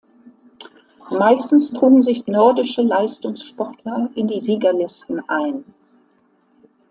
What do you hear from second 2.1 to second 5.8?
nordische Leistungssportler in die Siegerlisten ein.